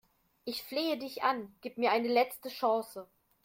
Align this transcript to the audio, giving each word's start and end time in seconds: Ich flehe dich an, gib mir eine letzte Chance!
Ich 0.45 0.63
flehe 0.63 0.97
dich 0.97 1.21
an, 1.21 1.55
gib 1.61 1.77
mir 1.77 1.91
eine 1.91 2.07
letzte 2.07 2.49
Chance! 2.49 3.07